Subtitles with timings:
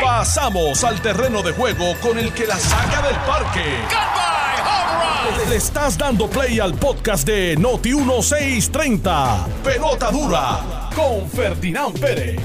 [0.00, 3.60] Pasamos al terreno de juego con el que la saca del parque.
[5.48, 9.46] Le estás dando play al podcast de Noti 1630.
[9.64, 12.40] Pelota dura con Ferdinand Pérez.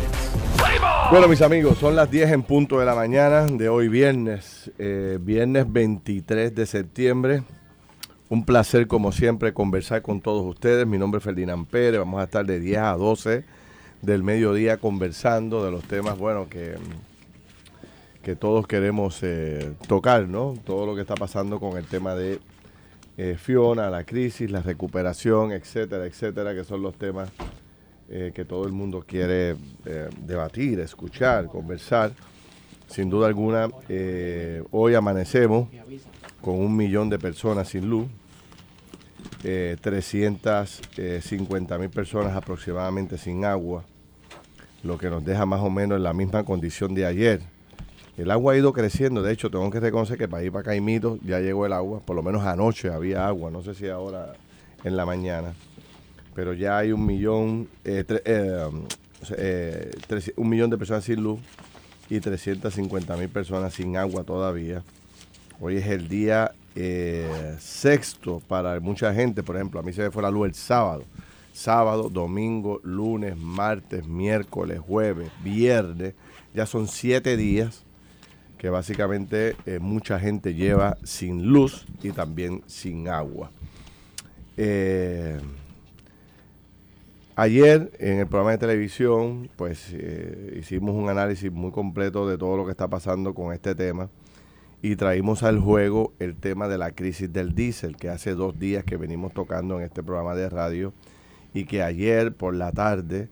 [1.12, 5.18] Bueno, mis amigos, son las 10 en punto de la mañana de hoy viernes, eh,
[5.21, 7.43] viernes 23 de septiembre.
[8.29, 10.86] Un placer, como siempre, conversar con todos ustedes.
[10.86, 12.00] Mi nombre es Ferdinand Pérez.
[12.00, 13.56] Vamos a estar de 10 a 12
[14.02, 16.75] del mediodía conversando de los temas, bueno, que,
[18.21, 20.55] que todos queremos eh, tocar, ¿no?
[20.66, 22.40] Todo lo que está pasando con el tema de
[23.18, 27.30] eh, Fiona, la crisis, la recuperación, etcétera, etcétera, que son los temas
[28.09, 29.55] eh, que todo el mundo quiere
[30.21, 32.12] debatir, escuchar, conversar.
[32.88, 33.68] Sin duda alguna,
[34.71, 35.68] hoy amanecemos
[36.41, 38.07] con un millón de personas sin luz,
[39.41, 43.85] 350 eh, mil personas aproximadamente sin agua,
[44.84, 47.41] lo que nos deja más o menos en la misma condición de ayer.
[48.18, 51.20] El agua ha ido creciendo, de hecho tengo que reconocer que para ir para Caimito
[51.24, 54.34] ya llegó el agua, por lo menos anoche había agua, no sé si ahora
[54.84, 55.54] en la mañana,
[56.34, 59.91] pero ya hay un millón, eh, eh,
[60.35, 61.40] un millón de personas sin luz
[62.10, 64.84] y 350 mil personas sin agua todavía.
[65.59, 69.41] Hoy es el día eh, sexto para mucha gente.
[69.41, 71.03] Por ejemplo, a mí se me fue la luz el sábado.
[71.58, 76.13] Sábado, domingo, lunes, martes, miércoles, jueves, viernes.
[76.53, 77.84] Ya son siete días
[78.59, 83.50] que básicamente eh, mucha gente lleva sin luz y también sin agua.
[84.56, 85.40] Eh,
[87.35, 89.96] ayer en el programa de televisión, pues
[90.56, 94.12] hicimos un análisis muy completo de todo lo que está pasando con este tema
[94.84, 98.84] y traímos al juego el tema de la crisis del diésel, que hace dos días
[98.84, 100.94] que venimos tocando en este programa de radio
[101.53, 103.29] y que ayer por la tarde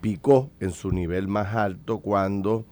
[0.00, 2.64] picó en su nivel más alto cuando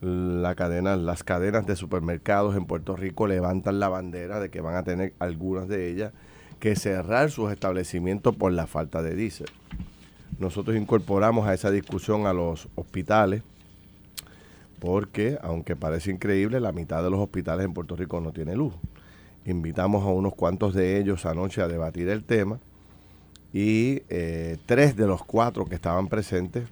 [0.00, 5.14] las cadenas de supermercados en Puerto Rico levantan la bandera de que van a tener
[5.18, 6.12] algunas de ellas
[6.60, 9.48] que cerrar sus establecimientos por la falta de diésel.
[10.38, 13.42] Nosotros incorporamos a esa discusión a los hospitales,
[14.78, 18.74] porque, aunque parece increíble, la mitad de los hospitales en Puerto Rico no tiene luz.
[19.46, 22.60] Invitamos a unos cuantos de ellos anoche a debatir el tema
[23.54, 26.64] y eh, tres de los cuatro que estaban presentes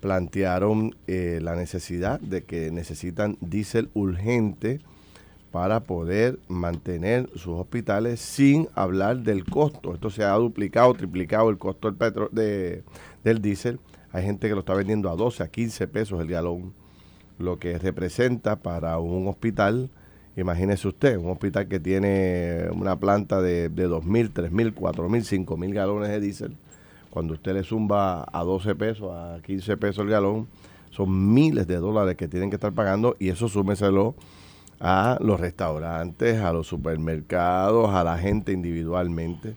[0.00, 4.80] plantearon eh, la necesidad de que necesitan diésel urgente
[5.52, 9.94] para poder mantener sus hospitales sin hablar del costo.
[9.94, 12.82] Esto se ha duplicado, triplicado el costo del, petro, de,
[13.22, 13.78] del diésel.
[14.10, 16.72] Hay gente que lo está vendiendo a 12, a 15 pesos el galón
[17.38, 19.90] lo que representa para un hospital,
[20.36, 26.08] imagínese usted, un hospital que tiene una planta de, de 2.000, 3.000, 4.000, 5.000 galones
[26.08, 26.56] de diésel,
[27.10, 30.48] cuando usted le zumba a 12 pesos, a 15 pesos el galón,
[30.90, 34.14] son miles de dólares que tienen que estar pagando y eso súmeselo
[34.80, 39.56] a los restaurantes, a los supermercados, a la gente individualmente.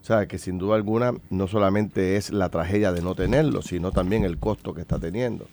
[0.00, 3.90] O sea, que sin duda alguna no solamente es la tragedia de no tenerlo, sino
[3.90, 5.46] también el costo que está teniendo.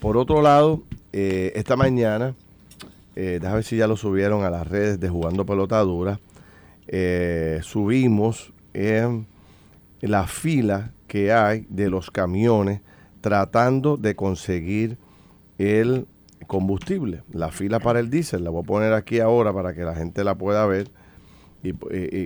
[0.00, 0.82] Por otro lado,
[1.12, 2.34] eh, esta mañana,
[3.16, 6.20] eh, déjame ver si ya lo subieron a las redes de Jugando Pelotadura,
[6.88, 9.26] eh, subimos en
[10.00, 12.80] la fila que hay de los camiones
[13.20, 14.98] tratando de conseguir
[15.58, 16.06] el
[16.46, 18.44] combustible, la fila para el diésel.
[18.44, 20.88] La voy a poner aquí ahora para que la gente la pueda ver
[21.62, 21.72] y,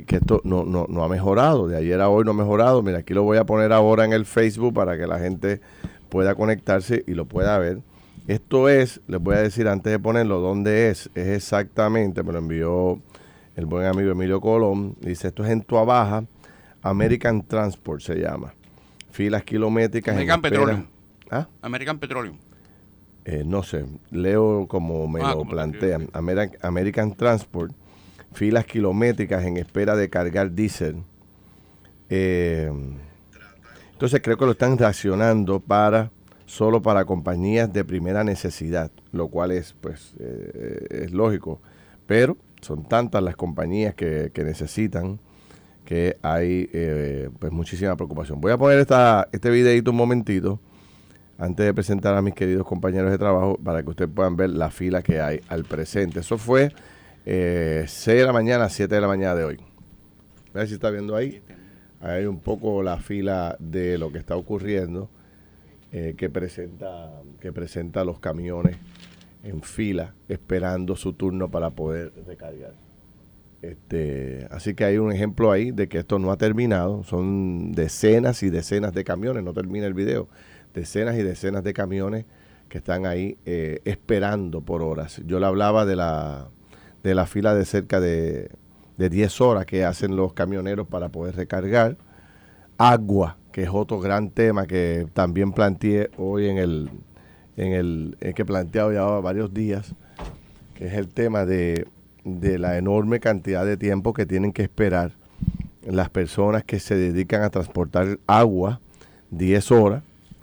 [0.03, 1.69] que esto no, no, no, ha mejorado.
[1.69, 2.83] De ayer a hoy no ha mejorado.
[2.83, 5.61] Mira, aquí lo voy a poner ahora en el Facebook para que la gente
[6.09, 7.81] pueda conectarse y lo pueda ver.
[8.27, 11.09] Esto es, les voy a decir antes de ponerlo, dónde es.
[11.15, 13.01] Es exactamente, me lo envió
[13.55, 14.97] el buen amigo Emilio Colón.
[15.01, 16.25] Dice, esto es en Tuabaja,
[16.83, 18.53] American Transport se llama.
[19.13, 20.13] Filas kilométricas.
[20.13, 20.87] American Petroleum.
[21.31, 21.47] ¿Ah?
[21.63, 22.37] American Petroleum.
[23.25, 26.09] Eh, no sé, leo como me ah, lo plantean.
[26.13, 27.73] American, Transport,
[28.33, 31.03] filas kilométricas en espera de cargar diésel.
[32.09, 32.71] Eh,
[33.93, 36.11] entonces creo que lo están reaccionando para
[36.47, 41.61] solo para compañías de primera necesidad, lo cual es pues eh, es lógico,
[42.07, 45.21] pero son tantas las compañías que, necesitan
[45.85, 48.41] que hay eh, pues muchísima preocupación.
[48.41, 50.59] Voy a poner esta, este videito un momentito
[51.39, 54.71] antes de presentar a mis queridos compañeros de trabajo para que ustedes puedan ver la
[54.71, 56.21] fila que hay al presente.
[56.21, 56.73] Eso fue
[57.27, 59.61] eh, 6 de la mañana, 7 de la mañana de hoy.
[60.55, 61.43] A ver si está viendo ahí
[62.01, 65.09] hay un poco la fila de lo que está ocurriendo
[65.93, 67.11] eh, que presenta
[67.41, 68.77] que presenta los camiones
[69.43, 72.75] en fila esperando su turno para poder recargar.
[73.63, 78.43] Este, así que hay un ejemplo ahí de que esto no ha terminado, son decenas
[78.43, 80.29] y decenas de camiones, no termina el video,
[80.75, 82.27] decenas y decenas de camiones
[82.69, 85.23] que están ahí eh, esperando por horas.
[85.27, 86.49] Yo le hablaba de la,
[87.03, 88.51] de la fila de cerca de,
[88.97, 91.97] de 10 horas que hacen los camioneros para poder recargar.
[92.79, 96.91] Agua, que es otro gran tema que también planteé hoy en el,
[97.57, 99.95] en el, que he planteado ya varios días,
[100.75, 101.87] que es el tema de,
[102.25, 105.13] de la enorme cantidad de tiempo que tienen que esperar
[105.87, 108.81] las personas que se dedican a transportar agua
[109.31, 110.03] 10 horas.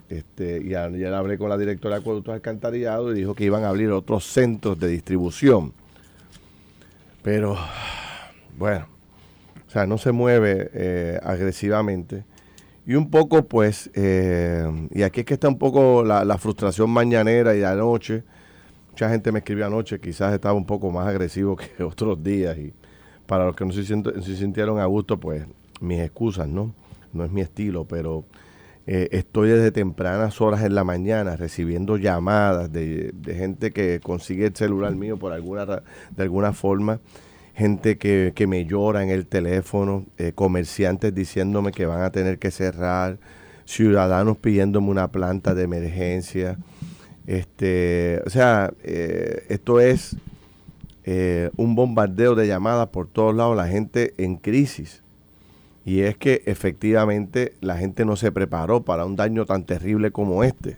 [0.09, 3.69] Este, y ayer hablé con la directora de Acueductos Alcantarillado y dijo que iban a
[3.69, 5.73] abrir otros centros de distribución.
[7.23, 7.57] Pero,
[8.57, 8.87] bueno,
[9.73, 12.25] sea, no se mueve eh, agresivamente.
[12.85, 17.55] Y un poco, pues, eh, y aquí es que está un poco la, frustración mañanera
[17.55, 18.23] y de anoche.
[18.91, 22.57] Mucha gente me escribió anoche, quizás estaba un poco más agresivo que otros días.
[22.57, 22.73] Y
[23.25, 23.83] para los que no se,
[24.35, 25.45] sintieron a gusto, pues,
[25.79, 26.75] mis excusas, ¿no?
[27.13, 28.25] No es mi estilo, pero
[28.85, 34.55] eh, estoy desde tempranas horas en la mañana recibiendo llamadas de, gente que consigue el
[34.55, 36.99] celular mío por alguna de alguna forma,
[37.53, 42.51] gente que, me llora en el teléfono, eh, comerciantes diciéndome que van a tener que
[42.51, 43.19] cerrar,
[43.65, 46.57] ciudadanos pidiéndome una planta de emergencia.
[47.27, 50.15] Este, o sea, eh, esto es
[51.57, 55.03] un bombardeo de llamadas por todos lados, la gente en crisis
[55.85, 60.43] y es que efectivamente la gente no se preparó para un daño tan terrible como
[60.43, 60.77] este.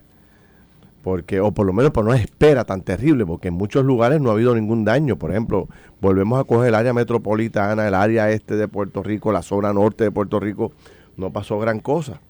[1.06, 4.32] Porque, o por lo menos por no espera tan terrible, porque en muchos lugares no
[4.32, 5.18] ha habido ningún daño.
[5.18, 5.68] Por ejemplo,
[6.02, 10.04] volvemos a coger el área metropolitana, el área este de Puerto Rico, la zona norte
[10.04, 10.72] de Puerto Rico,
[11.16, 12.22] no pasó gran cosa.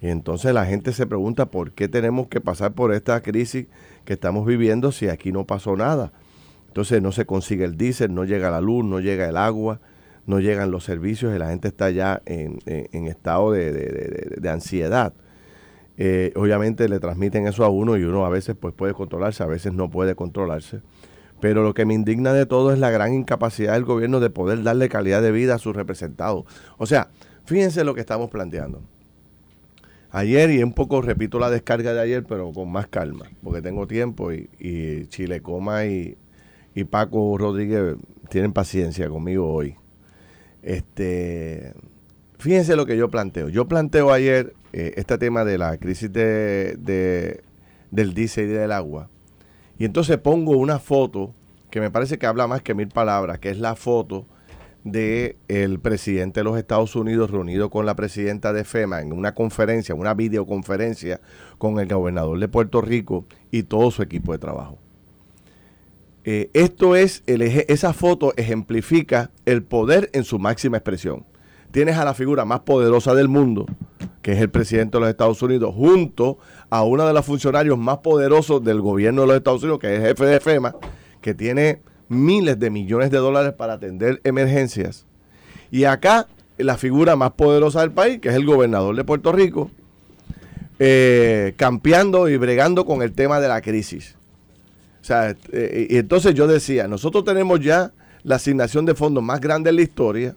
[0.00, 3.66] Y entonces la gente se pregunta por qué tenemos que pasar por esta crisis
[4.06, 6.10] que estamos viviendo si aquí no pasó nada.
[6.68, 9.80] Entonces no se consigue el diésel, no llega la luz, no llega el agua,
[10.24, 12.58] no llegan los servicios y la gente está ya en,
[13.06, 15.12] estado de, ansiedad.
[15.96, 19.46] Eh, obviamente le transmiten eso a uno y uno a veces pues puede controlarse, a
[19.46, 20.80] veces no puede controlarse.
[21.40, 24.62] Pero lo que me indigna de todo es la gran incapacidad del gobierno de poder
[24.62, 26.44] darle calidad de vida a sus representados.
[26.78, 27.08] O sea,
[27.44, 28.82] fíjense lo que estamos planteando.
[30.10, 33.86] Ayer, y un poco repito la descarga de ayer, pero con más calma, porque tengo
[33.86, 36.16] tiempo y, y Chile Coma y,
[36.74, 37.96] y Paco Rodríguez
[38.30, 39.76] tienen paciencia conmigo hoy.
[40.62, 41.74] Este,
[42.38, 43.48] fíjense lo que yo planteo.
[43.48, 47.44] Yo planteo ayer eh, este tema de la crisis de,
[47.92, 49.08] del diésel y del agua.
[49.78, 51.32] Y entonces pongo una foto
[51.70, 54.26] que me parece que habla más que mil palabras, que es la foto
[54.82, 59.32] de el presidente de los Estados Unidos reunido con la presidenta de FEMA en una
[59.32, 61.20] conferencia, una videoconferencia
[61.56, 64.78] con el gobernador de Puerto Rico y todo su equipo de trabajo.
[66.24, 71.24] Eh, esto es, el esa foto ejemplifica el poder en su máxima expresión.
[71.70, 73.66] Tienes a la figura más poderosa del mundo,
[74.24, 76.38] que es el presidente de los Estados Unidos, junto
[76.70, 80.00] a uno de los funcionarios más poderosos del gobierno de los Estados Unidos, que es
[80.00, 80.74] el jefe de FEMA,
[81.20, 85.04] que tiene miles de millones de dólares para atender emergencias.
[85.70, 86.26] Y acá
[86.56, 89.70] la figura más poderosa del país, que es el gobernador de Puerto Rico,
[90.78, 94.16] eh, campeando y bregando con el tema de la crisis.
[95.02, 97.92] O sea, eh, y entonces yo decía, nosotros tenemos ya
[98.22, 100.34] la asignación de fondos más grande en la historia,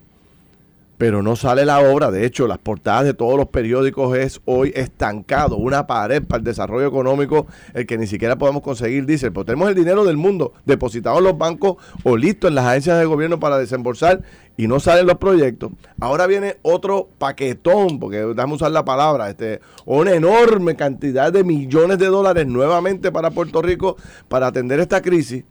[0.97, 2.11] pero no sale la obra.
[2.11, 6.43] De hecho, las portadas de todos los periódicos es hoy estancado, una pared para el
[6.43, 10.53] desarrollo económico, el que ni siquiera podemos conseguir dice, Pues tenemos el dinero del mundo
[10.65, 14.21] depositado en los bancos o listo en las agencias de gobierno para desembolsar
[14.57, 15.71] y no salen los proyectos.
[15.99, 21.99] Ahora viene otro paquetón, porque déjame usar la palabra, este, una enorme cantidad de millones
[21.99, 25.43] de dólares nuevamente para Puerto Rico para atender esta crisis.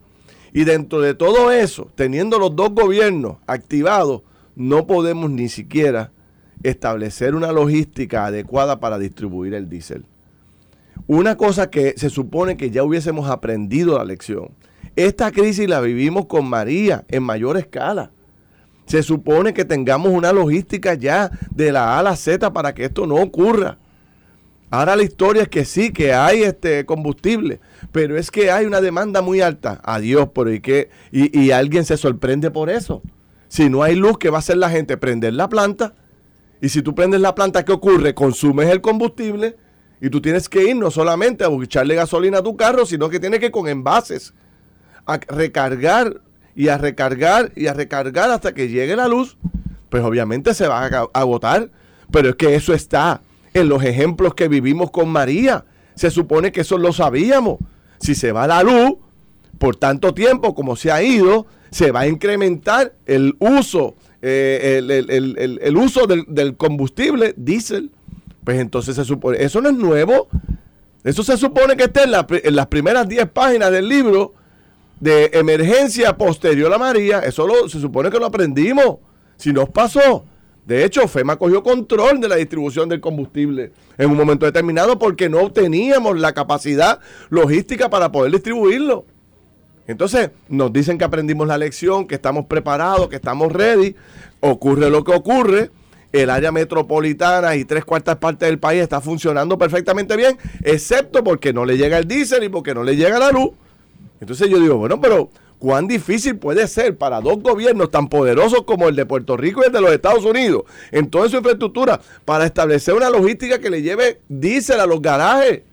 [0.53, 4.23] Y dentro de todo eso, teniendo los dos gobiernos activados,
[4.57, 6.11] no podemos ni siquiera
[6.63, 10.05] establecer una logística adecuada para distribuir el diésel.
[11.07, 14.49] Una cosa que se supone que ya hubiésemos aprendido la lección.
[14.95, 18.11] Esta crisis la vivimos con María en mayor escala
[18.87, 22.85] se supone que tengamos una logística ya de la A a la Z para que
[22.85, 23.77] esto no ocurra.
[24.69, 27.59] Ahora la historia es que sí, que hay este combustible,
[27.91, 29.79] pero es que hay una demanda muy alta.
[29.83, 33.01] Adiós, por y que y, y alguien se sorprende por eso.
[33.47, 34.97] Si no hay luz, ¿qué va a hacer la gente?
[34.97, 35.93] Prender la planta.
[36.61, 38.13] Y si tú prendes la planta, ¿qué ocurre?
[38.13, 39.57] Consumes el combustible
[40.01, 43.19] y tú tienes que ir no solamente a echarle gasolina a tu carro, sino que
[43.19, 44.33] tienes que con envases
[45.05, 46.21] a recargar
[46.55, 49.37] y a recargar y a recargar hasta que llegue la luz,
[49.89, 51.69] pues obviamente se va a agotar.
[52.11, 53.21] Pero es que eso está
[53.53, 55.65] en los ejemplos que vivimos con María.
[55.95, 57.57] Se supone que eso lo sabíamos.
[57.99, 58.97] Si se va la luz
[59.57, 64.81] por tanto tiempo como se ha ido, se va a incrementar el uso, eh,
[65.61, 67.91] el, uso del, del combustible diésel.
[68.43, 70.29] Pues entonces se supone, eso no es nuevo.
[71.03, 72.11] Eso se supone que esté en,
[72.43, 74.33] en las primeras 10 páginas del libro
[74.99, 77.19] de emergencia posterior a María.
[77.19, 78.97] Eso se supone que lo aprendimos.
[79.37, 80.25] Si nos pasó.
[80.65, 85.29] De hecho, FEMA cogió control de la distribución del combustible en un momento determinado porque
[85.29, 89.05] no teníamos la capacidad logística para poder distribuirlo.
[89.87, 93.95] Entonces, nos dicen que aprendimos la lección, que estamos preparados, que estamos ready.
[94.41, 95.71] Ocurre lo que ocurre.
[96.11, 101.51] El área metropolitana y tres cuartas partes del país está funcionando perfectamente bien, excepto porque
[101.51, 103.51] no le llega el diésel y porque no le llega la luz.
[104.21, 105.29] Entonces yo digo, bueno, pero
[105.59, 109.67] cuán difícil puede ser para dos gobiernos tan poderosos como el de Puerto Rico y
[109.67, 113.81] el de los Estados Unidos, en toda su infraestructura, para establecer una logística que le
[113.81, 115.63] lleve diésel a los garajes.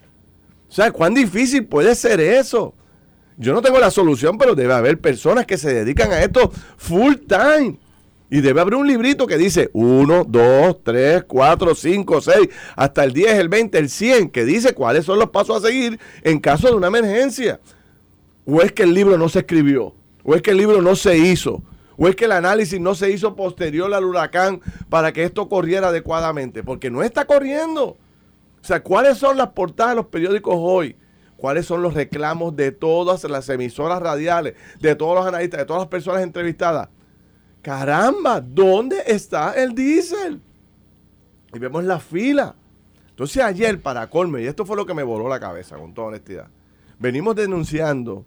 [0.68, 2.75] O sea, cuán difícil puede ser eso.
[3.37, 7.14] Yo no tengo la solución, pero debe haber personas que se dedican a esto full
[7.26, 7.79] time.
[8.31, 13.12] Y debe haber un librito que dice 1, 2, 3, 4, 5, 6, hasta el
[13.12, 16.69] 10, el 20, el 100, que dice cuáles son los pasos a seguir en caso
[16.69, 17.61] de una emergencia.
[18.47, 19.95] ¿O es que el libro no se escribió?
[20.25, 21.62] ¿O es que el libro no se hizo?
[21.97, 25.88] ¿O es que el análisis no se hizo posterior al huracán para que esto corriera
[25.88, 26.62] adecuadamente?
[26.62, 27.85] Porque no está corriendo.
[27.85, 30.97] O sea, ¿cuáles son las portadas de los periódicos hoy?
[31.37, 35.83] ¿Cuáles son los reclamos de todas las emisoras radiales, de todos los analistas, de todas
[35.83, 36.88] las personas entrevistadas?
[37.62, 40.41] Caramba, ¿dónde está el diésel?
[41.53, 42.55] Y vemos la fila.
[43.11, 46.09] Entonces ayer, para colme, y esto fue lo que me voló la cabeza, con toda
[46.09, 46.49] honestidad,
[46.99, 48.25] venimos denunciando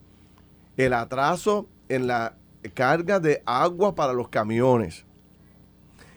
[0.78, 2.36] el atraso en la
[2.74, 5.06] carga de agua para los camiones.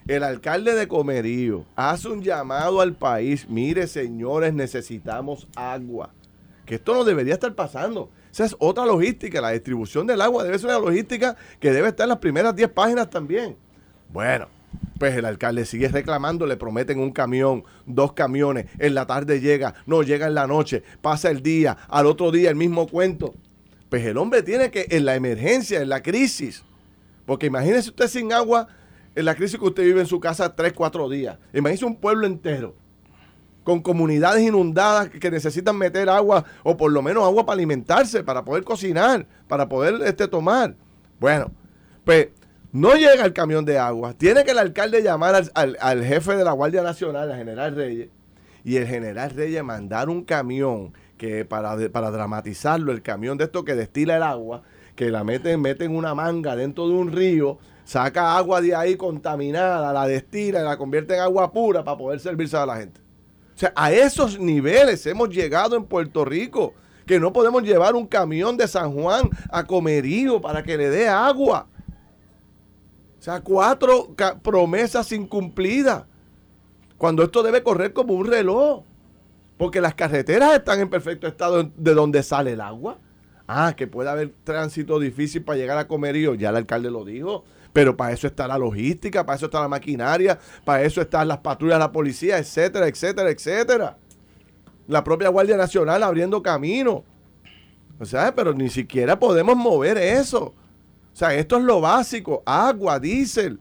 [0.07, 6.11] El alcalde de Comerío hace un llamado al país, mire señores, necesitamos agua.
[6.71, 8.11] Que esto no debería estar pasando.
[8.31, 12.05] Esa es otra logística, la distribución del agua debe ser una logística que debe estar
[12.05, 13.57] en las primeras 10 páginas también.
[14.13, 14.47] Bueno,
[14.97, 19.75] pues el alcalde sigue reclamando, le prometen un camión, dos camiones, en la tarde llega,
[19.85, 23.35] no llega en la noche, pasa el día, al otro día el mismo cuento.
[23.89, 26.63] Pues el hombre tiene que, en la emergencia, en la crisis,
[27.27, 28.69] porque imagínese usted sin agua,
[29.17, 31.37] en la crisis que usted vive en su casa tres, cuatro días.
[31.53, 32.77] Imagínese un pueblo entero,
[33.65, 38.45] con comunidades inundadas que necesitan meter agua, o por lo menos agua para alimentarse, para
[38.45, 40.75] poder cocinar, para poder este, tomar.
[41.19, 41.53] Bueno,
[42.05, 42.29] pues
[42.73, 46.53] no llega el camión de agua, tiene que el alcalde llamar al, jefe de la
[46.53, 48.09] Guardia Nacional, al general Reyes,
[48.65, 53.65] y el general Reyes mandar un camión que para, para dramatizarlo, el camión de esto
[53.65, 54.63] que destila el agua,
[54.95, 59.93] que la meten, meten una manga dentro de un río, saca agua de ahí contaminada,
[59.93, 63.01] la destila y la convierte en agua pura para poder servirse a la gente.
[63.61, 66.73] O sea, a esos niveles hemos llegado en Puerto Rico,
[67.05, 71.09] que no podemos llevar un camión de San Juan a Comerío para que le dé
[71.09, 71.67] agua.
[73.19, 76.05] O sea, cuatro promesas incumplidas.
[76.97, 78.83] Cuando esto debe correr como un reloj.
[79.59, 82.97] Porque las carreteras están en perfecto estado de donde sale el agua.
[83.47, 87.45] Ah, que puede haber tránsito difícil para llegar a Comerío, ya el alcalde lo dijo.
[87.73, 91.39] Pero para eso está la logística, para eso está la maquinaria, para eso están las
[91.39, 93.97] patrullas de la policía, etcétera, etcétera, etcétera.
[94.89, 97.05] La propia Guardia Nacional abriendo camino.
[98.01, 100.55] O sea, pero ni siquiera podemos mover eso.
[101.13, 102.43] O sea, esto es lo básico.
[102.47, 103.61] Agua, diésel.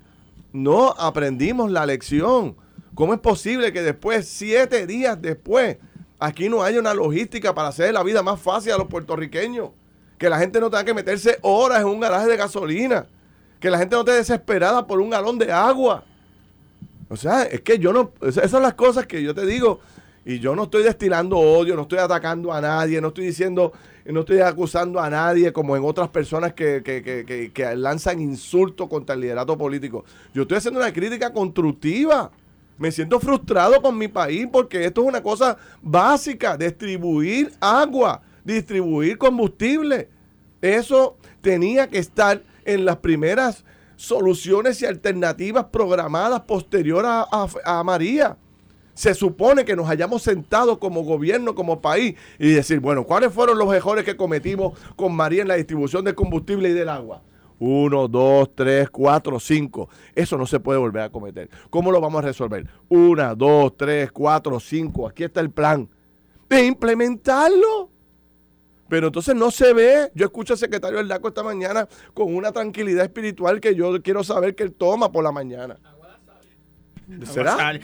[0.52, 2.56] No aprendimos la lección.
[2.96, 5.78] ¿Cómo es posible que después, siete días después,
[6.20, 9.70] aquí no haya una logística para hacer la vida más fácil a los puertorriqueños?
[10.18, 13.08] Que la gente no tenga que meterse horas en un garaje de gasolina.
[13.60, 16.04] Que la gente no esté desesperada por un galón de agua.
[17.10, 18.12] O sea, es que yo no...
[18.22, 19.80] Esas son las cosas que yo te digo.
[20.26, 23.74] Y yo no estoy destilando odio, no estoy atacando a nadie, no estoy diciendo
[24.12, 29.58] no estoy acusando a nadie como en otras personas que, lanzan insultos contra el liderato
[29.58, 30.04] político.
[30.34, 32.32] Yo estoy haciendo una crítica constructiva.
[32.78, 39.18] Me siento frustrado con mi país porque esto es una cosa básica, distribuir agua, distribuir
[39.18, 40.08] combustible.
[40.62, 42.42] Eso tenía que estar
[42.74, 48.38] en las primeras soluciones y alternativas programadas posterior a María
[49.00, 53.58] se supone que nos hayamos sentado como gobierno, como país, y decir, bueno, ¿cuáles fueron
[53.58, 57.22] los errores que cometimos con María en la distribución del combustible y del agua?
[57.60, 59.88] Uno, dos, tres, cuatro, cinco.
[60.14, 61.50] Eso no se puede volver a cometer.
[61.70, 62.68] ¿Cómo lo vamos a resolver?
[62.90, 65.08] Una, dos, tres, cuatro, cinco.
[65.08, 65.88] Aquí está el plan.
[66.50, 67.90] De implementarlo.
[68.90, 70.12] Pero entonces no se ve.
[70.16, 74.24] Yo escucho al secretario del DACO esta mañana con una tranquilidad espiritual que yo quiero
[74.24, 75.78] saber que él toma por la mañana.
[77.24, 77.56] ¿Será?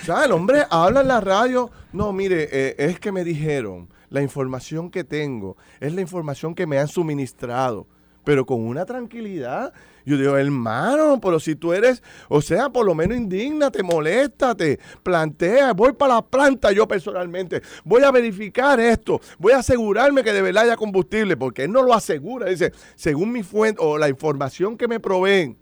[0.00, 1.70] o sea, el hombre habla en la radio.
[1.92, 6.66] No, mire, eh, es que me dijeron, la información que tengo es la información que
[6.66, 7.86] me han suministrado.
[8.24, 9.72] Pero con una tranquilidad.
[10.04, 15.72] Yo digo, hermano, pero si tú eres, o sea, por lo menos indígnate, moléstate, plantea,
[15.72, 20.42] voy para la planta yo personalmente, voy a verificar esto, voy a asegurarme que de
[20.42, 24.76] verdad haya combustible, porque él no lo asegura, dice, según mi fuente o la información
[24.76, 25.58] que me proveen,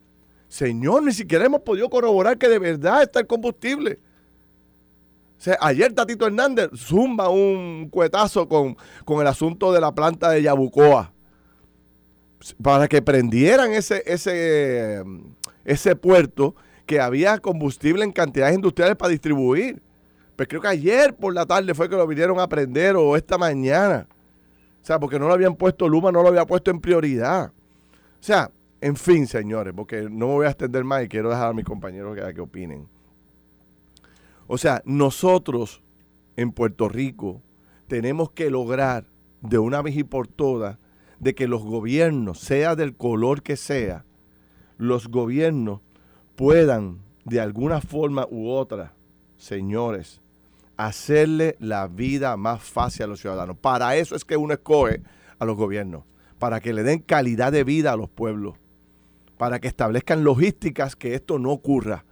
[0.49, 3.99] Señor, ni siquiera hemos podido corroborar que de verdad está el combustible.
[5.37, 10.31] O sea, ayer Tatito Hernández zumba un cuetazo con, con el asunto de la planta
[10.31, 11.13] de Yabucoa
[12.63, 15.03] para que prendieran ese, ese,
[15.65, 16.55] ese puerto
[16.87, 19.83] que había combustible en cantidades industriales para distribuir.
[20.37, 23.37] Pues creo que ayer por la tarde fue que lo vinieron a prender o esta
[23.37, 24.07] mañana.
[24.83, 27.53] O sea, porque no lo habían puesto, Luma no lo había puesto en prioridad.
[28.21, 31.49] O sea, en fin, señores, porque no me voy a extender más y quiero dejar
[31.49, 32.89] a mis compañeros que, que opinen.
[34.47, 35.83] O sea, nosotros
[36.37, 37.43] en Puerto Rico
[37.89, 39.05] tenemos que lograr
[39.43, 40.79] de una vez y por todas
[41.21, 44.05] de que los gobiernos, sea del color que sea,
[44.77, 45.81] los gobiernos
[46.37, 48.95] puedan de alguna forma u otra,
[49.37, 50.23] señores,
[50.77, 53.57] hacerle la vida más fácil a los ciudadanos.
[53.59, 55.03] Para eso es que uno escoge
[55.39, 56.05] a los gobiernos,
[56.39, 58.55] para que le den calidad de vida a los pueblos,
[59.37, 62.05] para que establezcan logísticas que esto no ocurra.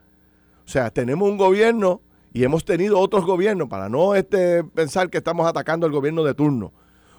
[0.64, 5.18] O sea, tenemos un gobierno y hemos tenido otros gobiernos, para no este, pensar que
[5.18, 6.72] estamos atacando al gobierno de turno.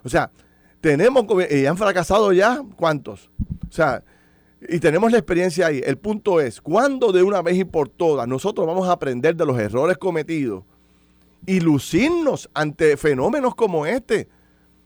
[0.03, 0.31] O sea,
[0.81, 3.29] tenemos, y han fracasado ya, ¿cuántos?
[3.69, 4.03] O sea,
[4.67, 5.81] y tenemos la experiencia ahí.
[5.83, 9.45] El punto es, ¿cuándo de una vez y por todas nosotros vamos a aprender de
[9.45, 10.63] los errores cometidos
[11.45, 14.27] y lucirnos ante fenómenos como este?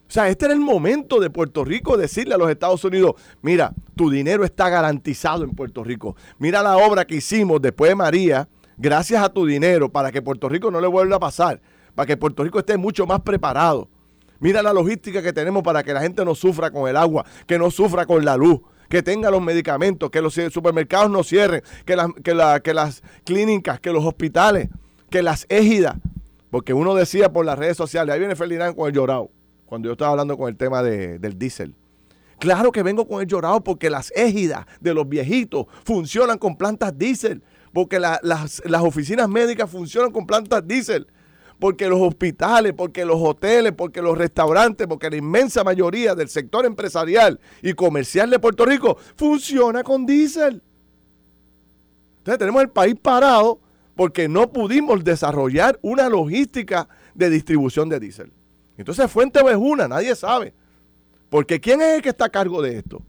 [0.08, 3.74] O sea, este era el momento de Puerto Rico decirle a los Estados Unidos, mira,
[3.96, 6.18] tu dinero está garantizado en Puerto Rico.
[6.38, 10.50] Mira la obra que hicimos después de María, gracias a tu dinero, para que Puerto
[10.50, 11.62] Rico no le vuelva a pasar,
[11.96, 13.88] para que Puerto Rico esté mucho más preparado.
[14.42, 17.60] Mira la logística que tenemos para que la gente no sufra con el agua, que
[17.60, 21.96] no sufra con la luz, que tenga los medicamentos, que los supermercados no cierren, que
[21.96, 22.08] las,
[22.64, 24.70] que, las clínicas, que los hospitales,
[25.12, 25.96] que las égidas.
[26.50, 29.30] Porque uno decía por las redes sociales, ahí viene Ferdinand con el llorado,
[29.68, 31.76] cuando yo estaba hablando con el tema del diésel.
[32.40, 36.98] Claro que vengo con el llorado porque las égidas de los viejitos funcionan con plantas
[36.98, 41.06] diésel, porque las, las oficinas médicas funcionan con plantas diésel
[41.62, 46.66] porque los hospitales, porque los hoteles, porque los restaurantes, porque la inmensa mayoría del sector
[46.66, 50.64] empresarial y comercial de Puerto Rico funciona con diésel.
[52.18, 53.60] Entonces tenemos el país parado
[53.96, 58.32] porque no pudimos desarrollar una logística de distribución de diésel.
[58.76, 60.56] Entonces fuente es una, nadie sabe.
[61.30, 63.04] Porque ¿quién es el que está a cargo de esto?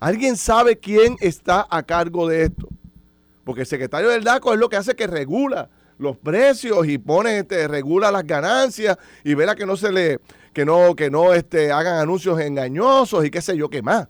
[0.00, 2.68] ¿Alguien sabe quién está a cargo de esto?
[3.44, 7.38] Porque el secretario del DACO es lo que hace que regula los precios y pone,
[7.38, 10.20] este, regula las ganancias y verá que no se le,
[10.52, 14.08] que no, que no este, hagan anuncios engañosos y qué sé yo qué más.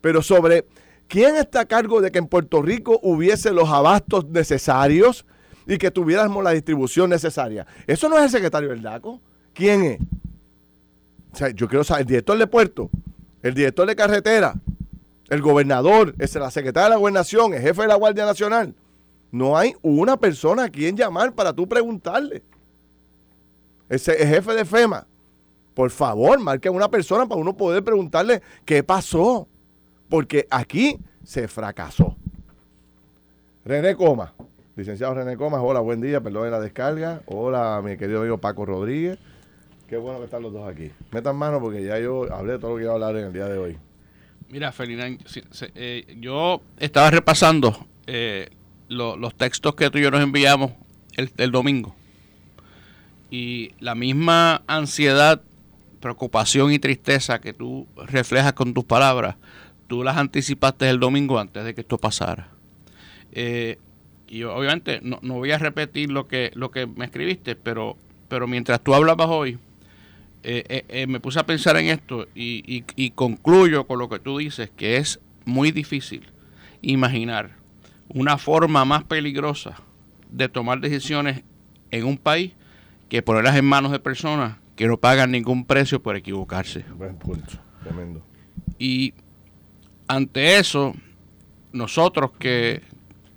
[0.00, 0.66] Pero sobre
[1.08, 5.26] quién está a cargo de que en Puerto Rico hubiese los abastos necesarios
[5.66, 7.66] y que tuviéramos la distribución necesaria.
[7.86, 9.20] Eso no es el secretario del DACO.
[9.52, 10.00] ¿Quién es?
[11.32, 12.90] O sea, yo quiero saber, el director de puerto,
[13.42, 14.54] el director de carretera,
[15.28, 18.74] el gobernador, es la secretaria de la gobernación, el jefe de la Guardia Nacional.
[19.30, 22.42] No hay una persona a quien llamar para tú preguntarle.
[23.88, 25.06] Ese jefe de FEMA,
[25.74, 29.46] por favor, marque una persona para uno poder preguntarle qué pasó.
[30.08, 32.16] Porque aquí se fracasó.
[33.64, 34.34] René Coma,
[34.74, 37.22] licenciado René Coma, hola, buen día, perdón de la descarga.
[37.26, 39.18] Hola, mi querido amigo Paco Rodríguez.
[39.88, 40.90] Qué bueno que están los dos aquí.
[41.12, 43.32] Metan mano porque ya yo hablé de todo lo que iba a hablar en el
[43.32, 43.76] día de hoy.
[44.48, 45.20] Mira, Ferdinand,
[45.74, 48.48] eh, yo estaba repasando eh,
[48.90, 50.72] los textos que tú y yo nos enviamos
[51.16, 51.94] el, domingo.
[53.30, 55.40] Y la misma ansiedad,
[56.00, 59.36] preocupación y tristeza que tú reflejas con tus palabras,
[59.86, 62.48] tú las anticipaste el domingo antes de que esto pasara.
[63.32, 63.78] Eh,
[64.26, 67.96] y obviamente no, voy a repetir lo que, lo que me escribiste, pero,
[68.28, 69.58] pero mientras tú hablabas hoy,
[70.42, 74.38] eh, eh, me puse a pensar en esto y, y concluyo con lo que tú
[74.38, 76.24] dices, que es muy difícil
[76.82, 77.59] imaginar
[78.14, 79.76] una forma más peligrosa
[80.30, 81.42] de tomar decisiones
[81.90, 82.52] en un país
[83.08, 86.84] que ponerlas en manos de personas que no pagan ningún precio por equivocarse.
[86.96, 88.22] Buen punto, tremendo.
[88.78, 89.12] Y
[90.08, 90.94] ante eso,
[91.72, 92.82] nosotros que,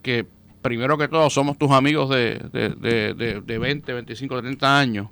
[0.02, 0.26] que
[0.62, 5.10] primero que todo somos tus amigos de, de, de, 20, 25, 30 años,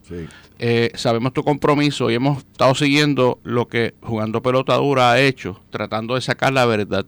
[0.58, 5.62] eh, sabemos tu compromiso y hemos estado siguiendo lo que Jugando Pelota Dura ha hecho,
[5.69, 7.06] tratando de sacar la verdad.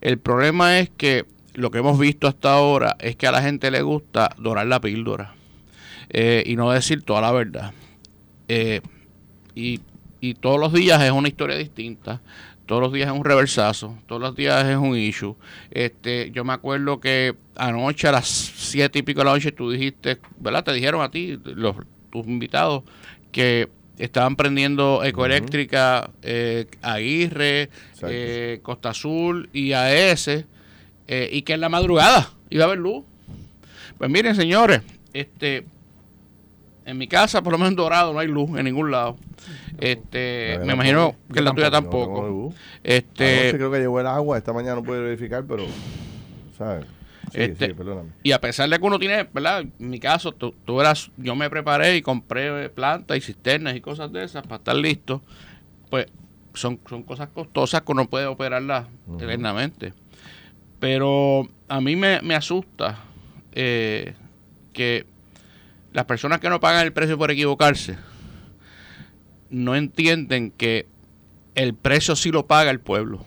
[0.00, 3.70] El problema es que lo que hemos visto hasta ahora es que a la gente
[3.70, 5.34] le gusta dorar la píldora
[6.10, 7.72] eh, y no decir toda la verdad.
[8.48, 8.80] Eh,
[9.54, 9.80] y,
[10.20, 12.20] y todos los días es una historia distinta
[12.66, 15.36] todos los días es un reversazo, todos los días es un issue.
[15.70, 19.70] Este, yo me acuerdo que anoche a las siete y pico de la noche tú
[19.70, 20.64] dijiste, ¿verdad?
[20.64, 21.76] Te dijeron a ti, los,
[22.10, 22.84] tus invitados,
[23.32, 27.68] que estaban prendiendo Ecoeléctrica, eh, Aguirre,
[28.02, 30.46] eh, Costa Azul y AES,
[31.08, 33.04] eh, y que en la madrugada iba a haber luz.
[33.98, 35.64] Pues miren, señores, este,
[36.84, 39.16] en mi casa, por lo menos en Dorado, no hay luz en ningún lado.
[39.78, 42.54] Este, me imagino que en la tuya tampoco.
[42.82, 45.66] este, creo que llegó el agua, esta mañana no puedo verificar, pero,
[46.56, 46.86] ¿sabes?
[47.32, 47.74] este,
[48.22, 49.60] y a pesar de que uno tiene, ¿verdad?
[49.60, 54.12] En mi caso, tú, eras, yo me preparé y compré plantas y cisternas y cosas
[54.12, 55.22] de esas para estar listo.
[55.90, 56.06] Pues
[56.54, 59.92] son, son cosas costosas que uno puede operarlas eternamente.
[60.84, 62.98] Pero a mí me, me asusta
[63.52, 64.12] eh,
[64.74, 65.06] que
[65.94, 67.96] las personas que no pagan el precio por equivocarse
[69.48, 70.84] no entienden que
[71.54, 73.24] el precio sí lo paga el pueblo.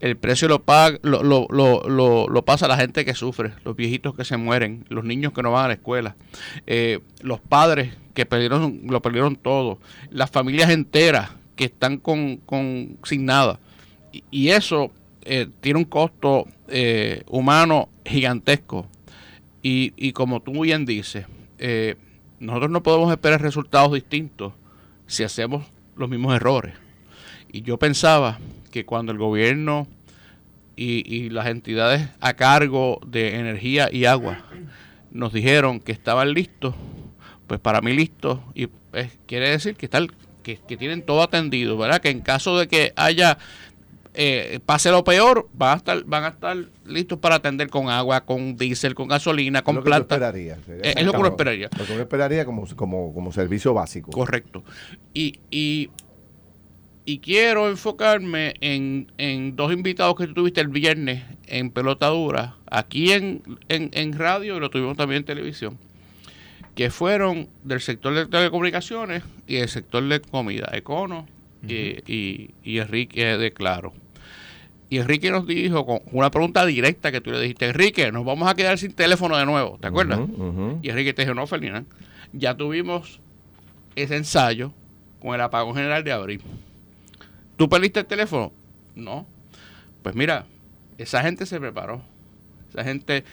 [0.00, 4.14] El precio lo, paga, lo, lo, lo, lo, pasa la gente que sufre, los viejitos
[4.14, 6.16] que se mueren, los niños que no van a la escuela,
[6.66, 12.96] eh, los padres que perdieron, lo perdieron todo, las familias enteras que están con, con
[13.04, 13.60] sin nada.
[14.30, 14.90] Y, eso
[15.22, 18.86] eh, tiene un costo eh, humano gigantesco.
[19.62, 21.26] Y, y como tú bien dices,
[21.58, 21.96] eh,
[22.38, 24.54] nosotros no podemos esperar resultados distintos
[25.06, 26.74] si hacemos los mismos errores.
[27.52, 28.38] Y yo pensaba
[28.70, 29.86] que cuando el gobierno
[30.76, 34.44] y, las entidades a cargo de energía y agua
[35.10, 36.74] nos dijeron que estaban listos,
[37.46, 40.06] pues para mí listos, y pues, quiere decir que, están,
[40.42, 42.00] que, que tienen todo atendido, ¿verdad?
[42.00, 43.36] Que en caso de que haya
[44.12, 48.22] eh, pase lo peor, van a estar van a estar listos para atender con agua,
[48.22, 50.32] con diésel, con gasolina, con plata.
[50.34, 50.56] Eh,
[50.96, 51.68] es lo que uno esperaría.
[51.78, 54.10] Lo que uno esperaría como, como, como servicio básico.
[54.10, 54.64] Correcto.
[55.14, 55.90] Y, y,
[57.22, 63.42] quiero enfocarme en, en, dos invitados que tuviste el viernes en Pelota Dura, aquí en,
[63.68, 65.78] en radio y lo tuvimos también en televisión,
[66.76, 71.26] que fueron del sector de telecomunicaciones y del sector de comida, Econo
[71.66, 73.92] y, y, Enrique de Claro.
[74.88, 78.48] Y Enrique nos dijo con una pregunta directa que tú le dijiste, Enrique, nos vamos
[78.48, 80.20] a quedar sin teléfono de nuevo, ¿te acuerdas?
[80.82, 81.86] Y Enrique te dijo, no, Ferdinand,
[82.32, 83.20] ya tuvimos
[83.94, 84.72] ese ensayo
[85.20, 86.42] con el apagón general de abril.
[87.56, 88.52] ¿Tú perdiste el teléfono?
[88.96, 89.26] No.
[90.02, 90.46] Pues mira,
[90.98, 92.02] esa gente se preparó.
[92.70, 93.24] Esa gente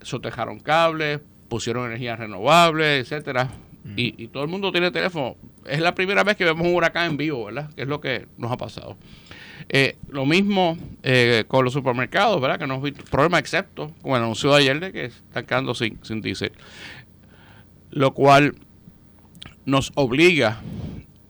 [0.00, 3.50] sotejaron cables, pusieron energías renovables, etcétera.
[3.96, 7.10] y, y, todo el mundo tiene teléfono es la primera vez que vemos un huracán
[7.10, 7.70] en vivo, ¿verdad?
[7.74, 8.96] Que es lo que nos ha pasado.
[9.68, 12.58] Eh, lo mismo eh, con los supermercados, ¿verdad?
[12.58, 15.98] Que no hay problema excepto con el anuncio de ayer de que están quedando sin,
[16.02, 16.52] sin diésel.
[17.90, 18.54] Lo cual
[19.64, 20.60] nos obliga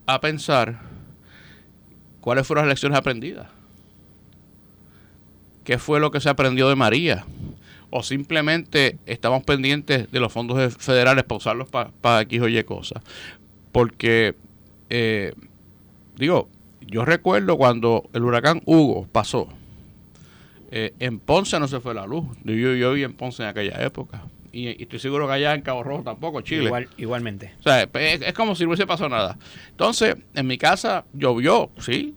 [0.07, 0.81] a pensar
[2.21, 3.49] cuáles fueron las lecciones aprendidas.
[5.65, 7.25] ¿Qué fue lo que se aprendió de María?
[7.91, 12.65] O simplemente estamos pendientes de los fondos federales para usarlos para pa X o Y
[12.65, 13.03] cosas
[13.73, 14.37] porque,
[14.91, 15.33] eh,
[16.17, 16.49] digo,
[16.81, 19.49] yo recuerdo cuando el huracán Hugo pasó,
[20.71, 22.25] eh, en Ponce no se fue la luz.
[22.45, 24.25] Yo, yo vi en Ponce en aquella época.
[24.53, 26.71] Y, estoy seguro que allá en Cabo Rojo tampoco, Chile.
[26.99, 27.55] igualmente.
[27.61, 29.39] O sea, es, como si no hubiese pasado nada.
[29.71, 32.15] Entonces, en mi casa llovió, sí,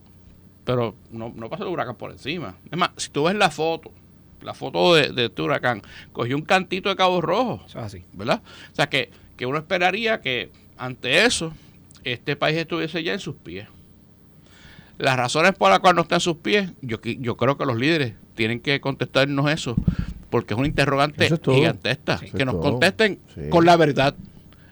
[0.65, 2.57] pero no, no pasó el huracán por encima.
[2.69, 3.91] Es más, si tú ves la foto,
[4.41, 7.63] la foto de, de este huracán, cogió un cantito de Cabo Rojo.
[7.65, 8.03] Eso es así.
[8.13, 8.41] ¿Verdad?
[8.71, 11.53] O sea, que, que uno esperaría que ante eso,
[12.03, 13.67] este país estuviese ya en sus pies.
[14.97, 17.77] Las razones por las cuales no está en sus pies, yo, yo creo que los
[17.77, 19.75] líderes tienen que contestarnos eso,
[20.29, 22.19] porque es un interrogante gigantesca.
[22.19, 24.15] que nos contesten con la verdad.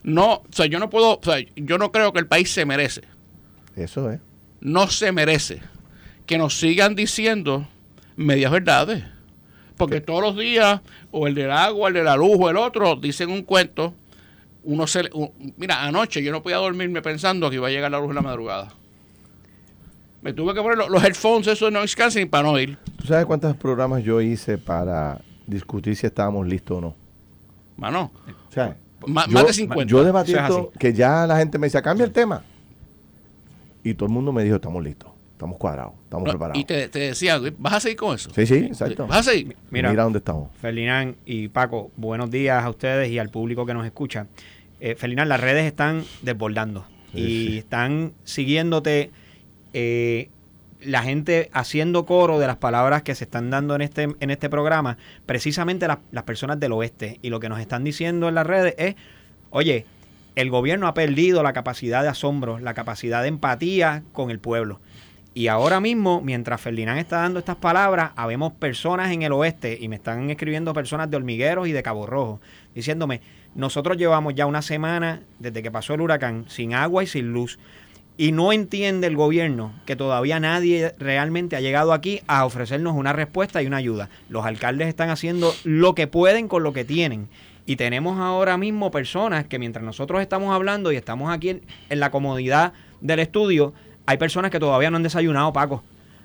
[0.04, 2.66] No, o sea, yo no puedo, o sea, yo no creo que el país se
[2.66, 3.02] merece.
[3.76, 4.20] Eso es.
[4.60, 5.62] No se merece
[6.26, 7.68] que nos sigan diciendo
[8.16, 9.04] medias verdades.
[9.78, 12.96] Porque todos los días, o el del agua, el de la luz, o el otro,
[12.96, 13.94] dicen un cuento
[14.64, 15.10] uno se
[15.58, 18.22] mira anoche yo no podía dormirme pensando que iba a llegar la luz en la
[18.22, 18.70] madrugada.
[20.22, 22.78] Me tuve que poner los, headphones esos de noise canceling para no ir.
[22.98, 26.96] ¿tú sabes cuántos programas yo hice para discutir si estábamos listos o no?
[27.76, 28.12] mano
[28.50, 30.34] o sea, más, de 50 yo debatí
[30.80, 32.44] que ya la gente me decía cambia el tema
[33.84, 35.13] y todo el mundo me dijo estamos listos
[35.44, 36.58] estamos cuadrados, estamos preparados.
[36.58, 38.30] Y te, te decía, ¿vas a seguir con eso?
[38.34, 39.08] Sí, sí, exacto.
[39.08, 39.58] ¿Vas a seguir?
[39.70, 40.50] Mira, dónde estamos.
[40.62, 44.28] Ferdinand y Paco, buenos días a ustedes y al público que nos escucha.
[44.80, 49.12] Eh, Ferdinand, las redes están desbordando y están siguiéndote
[49.74, 50.30] eh,
[50.82, 54.50] la gente haciendo coro de las palabras que se están dando en este, en este
[54.50, 57.20] programa, precisamente las personas del oeste.
[57.22, 58.96] Y lo que nos están diciendo en las redes es,
[59.50, 59.86] oye,
[60.36, 64.80] el gobierno ha perdido la capacidad de asombro, la capacidad de empatía con el pueblo.
[65.36, 69.88] Y ahora mismo, mientras Ferdinand está dando estas palabras, habemos personas en el oeste, y
[69.88, 72.40] me están escribiendo personas de Hormigueros y de Cabo Rojo,
[72.76, 73.22] diciéndome,
[73.56, 77.58] nosotros llevamos ya una semana desde que pasó el huracán sin agua y sin luz.
[78.16, 83.12] Y no entiende el gobierno que todavía nadie realmente ha llegado aquí a ofrecernos una
[83.12, 84.10] respuesta y una ayuda.
[84.30, 87.28] Los alcaldes están haciendo lo que pueden con lo que tienen.
[87.66, 92.12] Y tenemos ahora mismo personas que mientras nosotros estamos hablando y estamos aquí en, la
[92.12, 93.74] comodidad del estudio,
[94.06, 95.84] hay personas que todavía no han desayunado, Paco.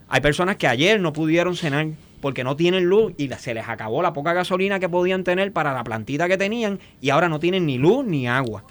[0.09, 1.89] Hay personas que ayer no pudieron cenar
[2.21, 5.73] porque no tienen luz y se les acabó la poca gasolina que podían tener para
[5.73, 8.65] la plantita que tenían y ahora no tienen ni luz ni agua.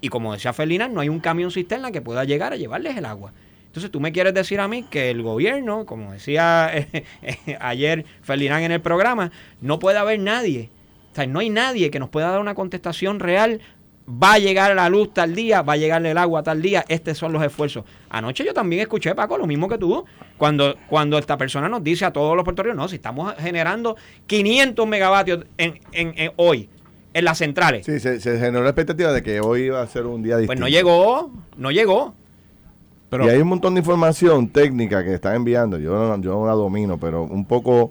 [0.00, 3.04] Y como decía Felina, no hay un camión cisterna que pueda llegar a llevarles el
[3.04, 3.32] agua.
[3.66, 6.72] Entonces tú me quieres decir a mí que el gobierno, como decía
[7.60, 10.70] ayer Ferdinand en el programa, no puede haber nadie.
[11.12, 13.60] O sea, no hay nadie que nos pueda dar una contestación real
[14.08, 17.18] va a llegar la luz tal día, va a llegar el agua tal día, estos
[17.18, 17.84] son los esfuerzos.
[18.08, 20.04] Anoche yo también escuché, Paco, lo mismo que tú,
[20.38, 24.86] cuando, cuando esta persona nos dice a todos los puertorriqueños, no, si estamos generando 500
[24.86, 26.68] megavatios en, en, hoy
[27.12, 27.84] en las centrales.
[27.84, 30.48] Sí, se, generó la expectativa de que hoy iba a ser un día distinto.
[30.48, 32.14] Pues no llegó, no llegó.
[33.10, 36.46] Pero, y hay un montón de información técnica que están enviando, yo no, yo no
[36.46, 37.90] la domino, pero un poco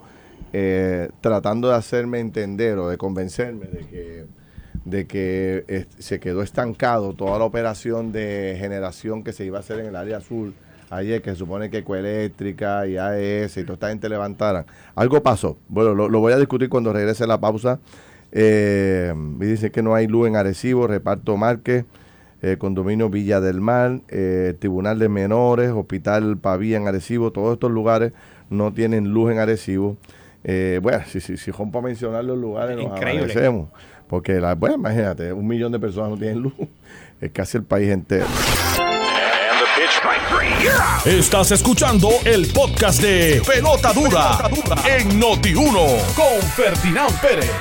[0.54, 4.26] eh, tratando de hacerme entender o de convencerme de que
[4.90, 9.80] de que se quedó estancado toda la operación de generación que se iba a hacer
[9.80, 10.54] en el área azul
[10.90, 14.66] ayer, que se supone que Ecoeléctrica y AES y toda esta gente levantaran.
[14.96, 15.58] Algo pasó.
[15.68, 17.80] Bueno, lo, voy a discutir cuando regrese la pausa.
[18.32, 21.86] Eh, me dice que no hay luz en Arecibo, Reparto Márquez,
[22.42, 27.72] eh, Condominio Villa del Mar, eh, Tribunal de Menores, Hospital Pavía en Arecibo, todos estos
[27.72, 28.14] lugares
[28.50, 29.98] no tienen luz en Arecibo.
[30.82, 33.70] bueno, si, si, si a mencionar los lugares, nos agradecemos.
[34.10, 36.54] Porque, la, bueno, imagínate, un millón de personas no tienen luz.
[37.20, 38.28] Es casi el país entero.
[41.04, 44.38] Estás escuchando el podcast de Pelota Dura,
[44.86, 47.52] en Noti1 con Ferdinand Pérez.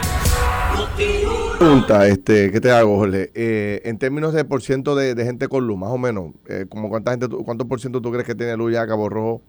[1.59, 3.31] Pregunta, este, ¿qué te hago, Jorge?
[3.35, 6.91] Eh, en términos de por ciento de, gente con luz, más o menos, eh, como
[6.91, 9.41] cuánta gente, ¿cuánto por ciento tú crees que tiene luz ya Cabo Rojo?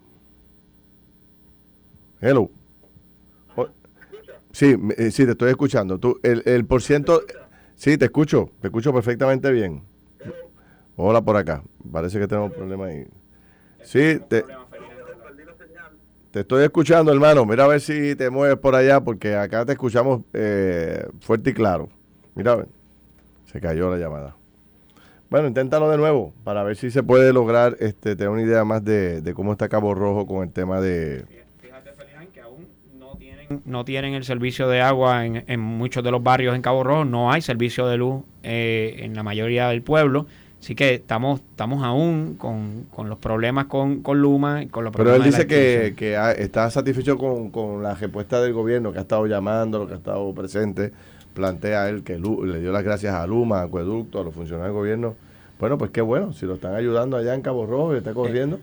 [2.21, 2.49] Hello.
[4.57, 5.99] Sí, eh, sí, te estoy escuchando.
[5.99, 7.21] Tú, el, el por ciento...
[7.75, 9.83] Sí, te escucho, te escucho perfectamente bien.
[10.95, 11.61] Hola por acá.
[11.91, 13.05] Parece que tenemos un problema ahí.
[13.83, 14.43] Sí, te,
[16.31, 17.45] te estoy escuchando, hermano.
[17.45, 21.53] Mira a ver si te mueves por allá, porque acá te escuchamos eh, fuerte y
[21.53, 21.89] claro.
[22.33, 22.65] Mira.
[23.51, 24.35] Se cayó la llamada.
[25.29, 28.83] Bueno, inténtalo de nuevo para ver si se puede lograr este, tener una idea más
[28.83, 31.25] de, de cómo está Cabo Rojo con el tema de,
[33.65, 37.31] no tienen el servicio de agua en, muchos de los barrios en Cabo Rojo, no
[37.31, 40.25] hay servicio de luz eh, en la mayoría del pueblo.
[40.59, 44.63] Así que estamos estamos aún con, los problemas con, con Luma.
[44.71, 45.93] Con los Pero él dice que,
[46.37, 50.33] está satisfecho con, la respuesta del gobierno, que ha estado llamando, lo que ha estado
[50.33, 50.91] presente.
[51.33, 54.79] Plantea él que le dio las gracias a Luma, a Acueducto, a los funcionarios del
[54.79, 55.15] gobierno.
[55.59, 58.59] Bueno, pues qué bueno, si lo están ayudando allá en Cabo Rojo y está corriendo.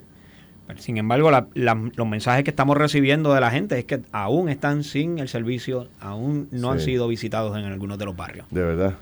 [0.76, 5.18] Sin embargo, los mensajes que estamos recibiendo de la gente es que aún están sin
[5.18, 8.46] el servicio, aún no han sido visitados en algunos de los barrios.
[8.50, 8.94] De verdad.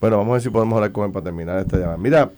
[0.00, 1.98] Bueno, vamos a ver si podemos hablar con él para terminar esta llamada.
[1.98, 2.30] Mira,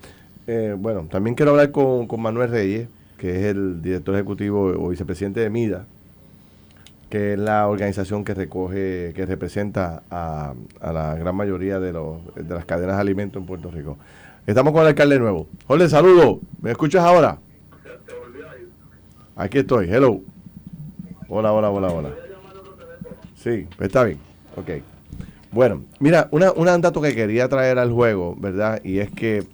[0.46, 5.40] eh, bueno, también quiero hablar con, Manuel Reyes, que es el director ejecutivo o vicepresidente
[5.40, 5.84] de MIDA,
[7.08, 12.54] que es la organización que recoge, que representa a, la gran mayoría de, los, de
[12.54, 13.96] las cadenas de alimentos en Puerto Rico.
[14.46, 15.46] Estamos con el alcalde nuevo.
[15.66, 16.40] Jorge, saludo.
[16.60, 17.38] ¿Me escuchas ahora?
[19.40, 20.20] Aquí estoy, hello.
[21.26, 22.10] Hola, hola, hola, hola.
[23.36, 24.18] Sí, pues está bien.
[24.54, 24.82] Ok.
[25.50, 28.82] Bueno, mira, una, un dato que quería traer al juego, ¿verdad?
[28.84, 29.44] Y es que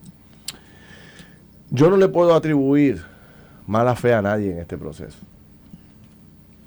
[1.70, 3.04] yo no le puedo atribuir
[3.68, 5.18] mala fe a nadie en este proceso.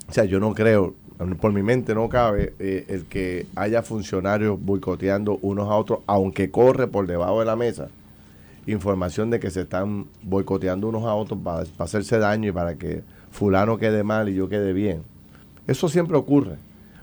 [0.08, 0.94] O sea, yo no creo,
[1.42, 6.50] por mi mente no cabe eh, el que haya funcionarios boicoteando unos a otros, aunque
[6.50, 7.90] corre por debajo de la mesa
[8.66, 13.02] información de que se están boicoteando unos a otros para, hacerse daño y para que
[13.30, 15.02] fulano quede mal y yo quede bien.
[15.66, 16.56] Eso siempre ocurre.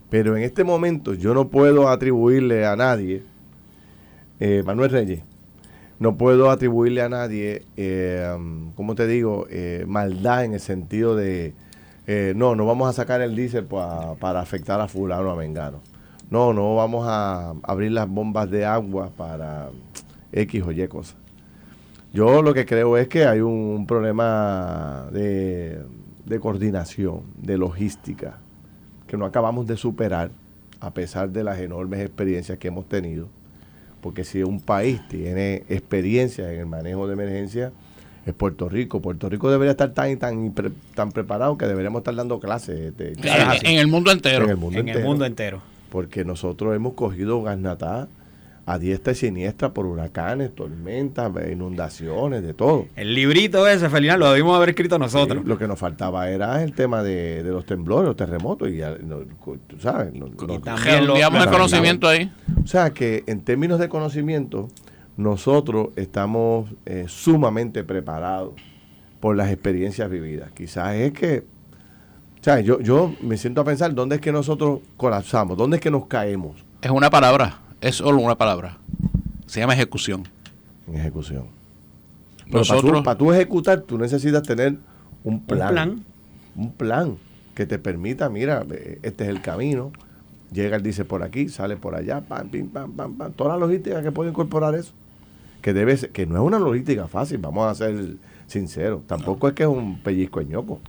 [0.09, 3.23] Pero en este momento yo no puedo atribuirle a nadie,
[4.39, 5.21] eh, Manuel Reyes,
[5.99, 8.35] no puedo atribuirle a nadie, eh,
[8.75, 11.55] como te digo, eh, maldad en el sentido de,
[12.05, 15.81] eh, no, no vamos a sacar el diésel para afectar a fulano, a Mengano.
[16.29, 19.69] No, no vamos a abrir las bombas de agua para
[20.31, 21.15] X o Y cosas.
[22.13, 25.81] Yo lo que creo es que hay un, problema de,
[26.39, 28.39] coordinación, de logística,
[29.07, 30.31] que no acabamos de superar
[30.79, 33.29] a pesar de las enormes experiencias que hemos tenido.
[34.01, 37.71] porque si un país tiene experiencia en el manejo de emergencia,
[38.25, 39.01] es Puerto Rico.
[39.01, 40.53] Puerto Rico debería estar tan tan,
[40.93, 42.95] tan preparado que deberíamos estar dando clases.
[42.95, 43.13] De,
[43.63, 44.45] en, el mundo entero.
[44.45, 45.61] En el mundo, entero, el mundo entero.
[45.89, 48.07] Porque nosotros hemos cogido Gasnatá
[48.67, 52.87] a diestra y siniestra por huracanes, tormentas, inundaciones, de todo.
[52.97, 55.45] El librito ese, Felina, lo debimos haber escrito nosotros.
[55.45, 58.79] lo que nos faltaba era el tema de, los temblores, los terremotos, y
[59.67, 60.11] tú sabes.
[60.65, 62.29] también lo, el conocimiento ahí.
[62.61, 64.67] O sea que en términos de conocimiento,
[65.15, 68.51] nosotros estamos eh, sumamente preparados
[69.21, 70.51] por las experiencias vividas.
[70.51, 71.45] Quizás es que,
[72.41, 75.57] o sea, yo, yo me siento a pensar, ¿dónde es que nosotros colapsamos?
[75.57, 76.65] ¿Dónde es que nos caemos?
[76.81, 78.77] Es una palabra es solo una palabra.
[79.45, 80.23] Se llama ejecución.
[80.93, 81.45] ejecución.
[82.45, 84.77] Pero Nosotros, para, tú, ejecutar, tú necesitas tener
[85.23, 85.67] un plan.
[85.67, 86.03] Un plan.
[86.55, 87.17] Un plan
[87.53, 88.65] que te permita, mira,
[89.01, 89.91] este es el camino.
[90.51, 93.33] Llega, él dice por aquí, sale por allá, pam, pim, pam, pam, pam.
[93.33, 94.93] Toda la logística que puede incorporar eso.
[95.61, 98.15] Que debe que no es una logística fácil, vamos a ser
[98.47, 99.01] sinceros.
[99.07, 100.79] Tampoco es que es un pellizco ñoco.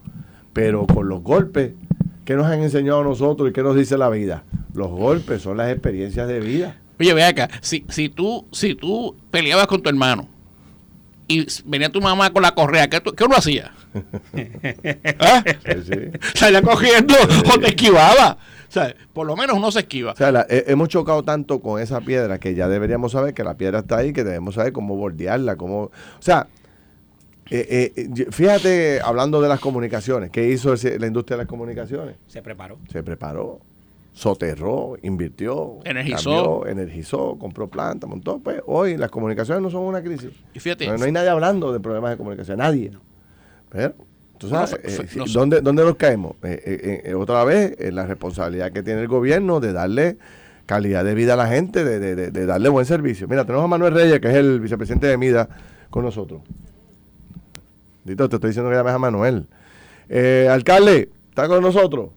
[0.53, 1.73] Pero con los golpes
[2.25, 4.45] que nos han enseñado a nosotros y que nos dice la vida,
[4.79, 6.77] los golpes son las experiencias de vida.
[6.99, 10.29] Oye, ve acá, si, si, tú, si tú peleabas con tu hermano
[11.27, 13.73] y venía tu mamá con la correa, ¿qué, qué uno hacía?
[15.21, 15.45] ¿Ah?
[16.35, 17.15] Salía cogiendo
[17.55, 18.39] o te esquivaba.
[18.69, 20.13] O sea, por lo menos uno se esquiva.
[20.13, 23.81] O sea, hemos chocado tanto con esa piedra que ya deberíamos saber que la piedra
[23.81, 25.85] está ahí, que debemos saber cómo bordearla, cómo...
[25.85, 26.49] O sea,
[27.51, 32.17] eh, eh, fíjate, hablando de las comunicaciones, ¿qué hizo la industria de las comunicaciones?
[32.27, 32.79] Se preparó.
[32.93, 33.61] Se preparó
[34.19, 38.41] soterró, invirtió, energizó, energizó, compró planta, montó.
[38.41, 40.31] Pues hoy las comunicaciones no son una crisis.
[40.53, 42.91] Y fíjate, no, hay nadie hablando de problemas de comunicación, nadie.
[43.71, 43.95] Pero,
[44.37, 46.35] tú sabes, eh, ¿dónde, nos caemos?
[46.43, 50.19] Eh, eh, otra vez, en la responsabilidad que tiene el gobierno de darle
[50.67, 53.29] calidad de vida a la gente, de, darle buen servicio.
[53.29, 55.49] Mira, tenemos a Manuel Reyes, que es el vicepresidente de MIDA,
[55.91, 56.43] con nosotros.
[58.03, 59.47] Dito, te estoy diciendo que llames a Manuel.
[60.51, 62.11] alcalde, ¿está con nosotros?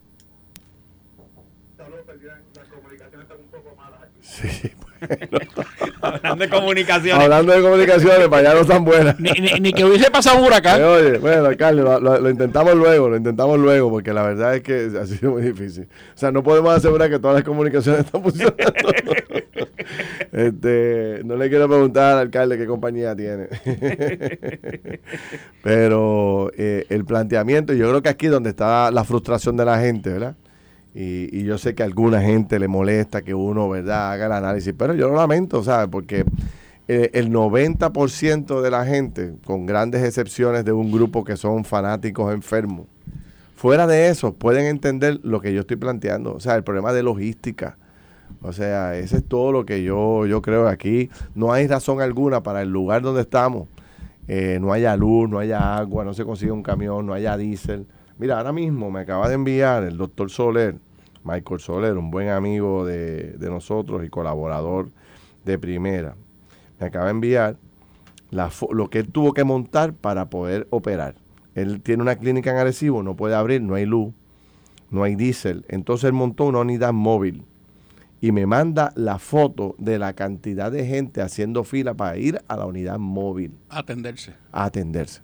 [6.02, 7.24] Hablando de comunicaciones.
[7.24, 9.20] Hablando de comunicaciones, para allá no están buenas.
[9.20, 10.82] Ni, que hubiese pasado un huracán.
[10.84, 15.06] oye, bueno, alcalde, lo, intentamos luego, lo intentamos luego, porque la verdad es que ha
[15.06, 15.88] sido muy difícil.
[16.14, 18.64] O sea, no podemos asegurar que todas las comunicaciones están funcionando.
[20.32, 23.48] este, no le quiero preguntar al alcalde qué compañía tiene.
[25.64, 30.12] Pero eh, el planteamiento, yo creo que aquí donde está la frustración de la gente,
[30.12, 30.36] ¿verdad?
[30.94, 34.74] Y, yo sé que a alguna gente le molesta que uno, ¿verdad?, haga el análisis,
[34.78, 35.88] pero yo lo lamento, ¿sabes?
[35.90, 36.26] Porque
[36.88, 42.34] eh, el 90% de la gente, con grandes excepciones de un grupo que son fanáticos
[42.34, 42.88] enfermos,
[43.56, 46.34] fuera de eso, pueden entender lo que yo estoy planteando.
[46.34, 47.78] O sea, el problema de logística.
[48.42, 51.10] O sea, ese es todo lo que yo, yo creo aquí.
[51.36, 53.68] No hay razón alguna para el lugar donde estamos.
[54.28, 57.86] Eh, no haya luz, no haya agua, no se consigue un camión, no haya diésel
[58.22, 60.76] Mira, ahora mismo me acaba de enviar el doctor Soler,
[61.24, 64.92] Michael Soler, un buen amigo de, nosotros y colaborador
[65.44, 66.16] de primera.
[66.80, 67.58] Me acaba de enviar
[68.30, 71.16] lo que él tuvo que montar para poder operar.
[71.56, 74.14] Él tiene una clínica en Arecibo, no puede abrir, no hay luz,
[74.92, 75.66] no hay diésel.
[75.68, 77.44] Entonces él montó una unidad móvil
[78.22, 82.56] y me manda la foto de la cantidad de gente haciendo fila para ir a
[82.56, 83.58] la unidad móvil.
[83.68, 84.36] A atenderse.
[84.52, 85.22] A atenderse.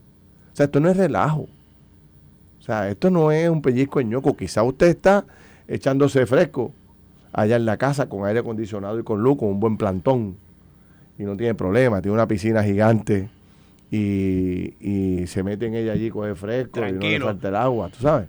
[0.52, 1.48] O sea, esto no es relajo.
[2.67, 4.36] O sea, esto no es un pellizco en ñoco.
[4.36, 5.23] Quizá usted está
[5.69, 6.73] echándose fresco
[7.32, 10.36] allá en la casa con aire acondicionado y con luz, con un buen plantón.
[11.17, 12.01] Y no tiene problema.
[12.01, 13.30] Tiene una piscina gigante
[13.89, 18.01] y, se mete en ella allí, coge fresco y no le falta el agua, tú
[18.01, 18.27] sabes.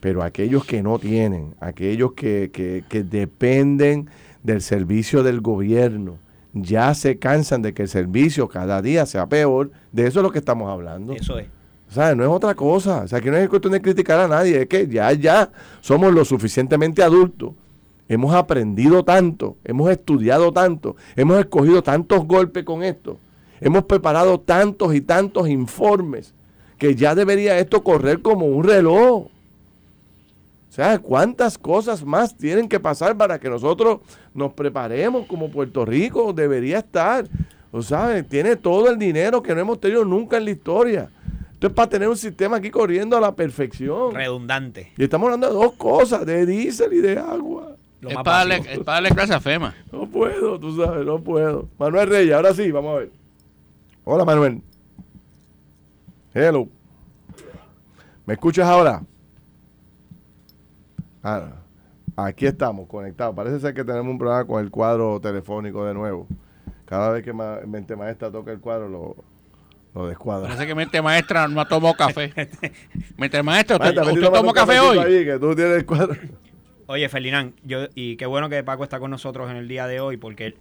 [0.00, 4.08] Pero aquellos que no tienen, aquellos que, que, que dependen
[4.42, 6.16] del servicio del gobierno,
[6.54, 9.72] ya se cansan de que el servicio cada día sea peor.
[9.92, 11.12] De eso es lo que estamos hablando.
[11.12, 11.48] Eso es.
[11.94, 13.02] Sea, no es otra cosa.
[13.02, 14.62] O sea, que no es cuestión de criticar a nadie.
[14.62, 17.52] Es que ya, ya somos lo suficientemente adultos.
[18.08, 23.16] Hemos aprendido tanto, hemos estudiado tanto, hemos escogido tantos golpes con esto.
[23.60, 26.34] Hemos preparado tantos y tantos informes
[26.76, 29.26] que ya debería esto correr como un reloj.
[29.26, 29.30] O
[30.68, 34.00] sea, ¿cuántas cosas más tienen que pasar para que nosotros
[34.34, 36.32] nos preparemos como Puerto Rico?
[36.32, 37.26] Debería estar.
[37.70, 41.10] O sea, tiene todo el dinero que no hemos tenido nunca en la historia
[41.68, 44.14] es para tener un sistema aquí corriendo a la perfección.
[44.14, 44.92] Redundante.
[44.96, 47.76] Y estamos hablando de dos cosas, de diésel y de agua.
[48.02, 49.74] es, para darle, es para darle clase a FEMA.
[49.92, 51.68] No puedo, tú sabes, no puedo.
[51.78, 53.10] Manuel Reyes, ahora sí, vamos a ver.
[54.04, 54.62] Hola, Manuel.
[56.34, 56.68] Hello.
[58.26, 59.02] ¿Me escuchas ahora?
[61.22, 61.52] Ah,
[62.16, 63.34] aquí estamos, conectados.
[63.34, 66.26] Parece ser que tenemos un problema con el cuadro telefónico de nuevo.
[66.84, 69.16] Cada vez que Mente Maestra toca el cuadro, lo,
[69.94, 70.48] lo descuadra.
[70.48, 72.32] Parece que Mente Maestra no ha tomado café.
[73.16, 73.94] Mente Maestra, ¿usted,
[74.32, 75.24] tomó café hoy?
[75.24, 76.16] que tú tienes el cuadro.
[76.86, 80.00] Oye, Ferdinand, yo, y qué bueno que Paco está con nosotros en el día de
[80.00, 80.54] hoy, porque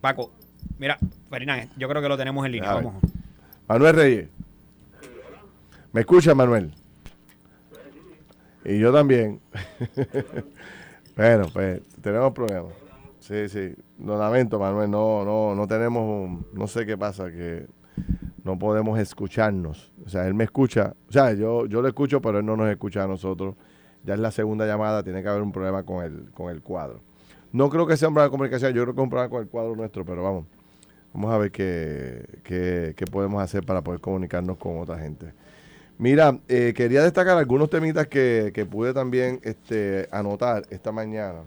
[0.00, 0.32] Paco,
[0.78, 0.98] mira,
[1.28, 2.74] Ferdinand, yo creo que lo tenemos en línea.
[2.74, 2.94] Vamos.
[3.68, 4.28] Manuel Reyes.
[5.92, 6.72] ¿Me escucha, Manuel?
[8.64, 9.40] Y yo también.
[11.16, 12.72] bueno, pues tenemos problemas.
[13.18, 13.74] Sí, sí.
[14.02, 14.90] Lo lamento, Manuel.
[14.90, 17.66] No, no, no tenemos, no sé qué pasa, que
[18.44, 19.92] no podemos escucharnos.
[20.04, 20.94] O sea, él me escucha.
[21.08, 23.54] O sea, yo, yo lo escucho, pero él no nos escucha a nosotros.
[24.04, 27.00] Ya es la segunda llamada, tiene que haber un problema con el, con el cuadro.
[27.52, 29.42] No creo que sea un problema de comunicación, yo creo que es un problema con
[29.42, 30.46] el cuadro nuestro, pero vamos.
[31.12, 35.32] Vamos a ver qué, qué, qué podemos hacer para poder comunicarnos con otra gente.
[35.98, 41.40] Mira, eh, quería destacar algunos temitas que, que pude también este, anotar esta mañana.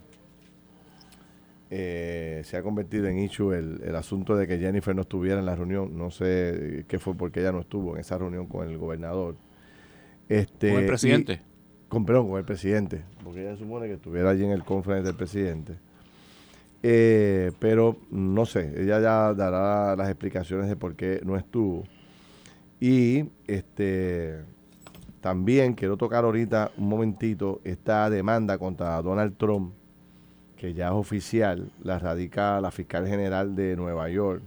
[1.76, 5.48] Eh, se ha convertido en issue el, el, asunto de que Jennifer no estuviera en
[5.48, 5.98] la reunión.
[5.98, 9.38] No sé qué fue porque ella no estuvo en esa reunión con el gobernador.
[10.30, 11.42] Este, con el presidente.
[11.88, 15.16] con, perdón, con el presidente, porque ella supone que estuviera allí en el conference del
[15.16, 15.80] presidente.
[16.84, 21.86] Eh, pero no sé, ella ya dará las explicaciones de por qué no estuvo.
[22.80, 24.44] Y este
[25.22, 29.74] también quiero tocar ahorita un momentito esta demanda contra Donald Trump,
[30.64, 34.42] que ya es oficial, la radica la fiscal general de Nueva York.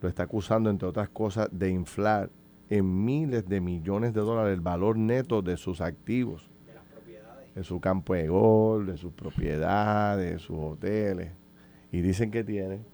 [0.00, 2.30] Lo está acusando, entre otras cosas, de inflar
[2.70, 6.48] en miles de millones de dólares el valor neto de sus activos.
[7.04, 7.20] De,
[7.56, 11.32] de su campo de gol, de sus propiedades, de sus hoteles.
[11.90, 12.84] Y dicen que tienen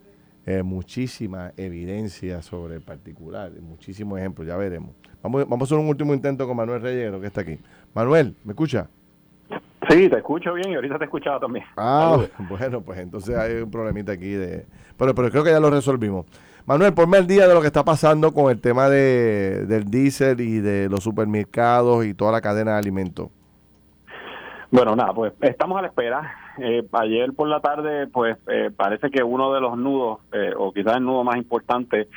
[0.47, 4.93] eh, muchísima evidencia sobre el particular, muchísimos ejemplos, ya veremos.
[5.23, 7.59] Vamos, vamos a hacer un último intento con Manuel Reyero, que está aquí.
[7.93, 8.89] Manuel, ¿me escucha?
[9.89, 11.65] Sí, te escucho bien y ahorita te he escuchado también.
[11.77, 12.19] Ah,
[12.49, 14.67] bueno, pues entonces hay un problemita aquí de...
[14.97, 16.27] Pero, pero creo que ya lo resolvimos.
[16.67, 20.41] Manuel, ponme al día de lo que está pasando con el tema de, del diésel
[20.41, 23.31] y de los supermercados y toda la cadena de alimentos.
[24.71, 26.35] Bueno, nada, pues estamos a la espera.
[26.59, 30.73] Eh, ayer por la tarde, pues eh, parece que uno de los nudos, eh, o
[30.73, 32.09] quizás el nudo más importante,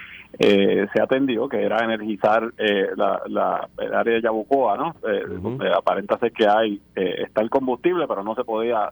[0.44, 4.96] eh, se atendió, que era energizar eh, la, la, el área de Yabucoa, ¿no?
[5.08, 8.90] Eh, aparenta ser que hay, está el combustible, pero no se podía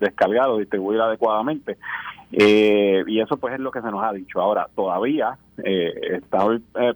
[0.00, 1.76] descargar o distribuir adecuadamente.
[2.30, 4.40] y eso pues es lo que se nos ha dicho.
[4.40, 6.46] Ahora, todavía está,